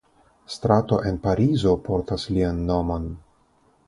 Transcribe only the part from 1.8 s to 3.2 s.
portas lian nomon.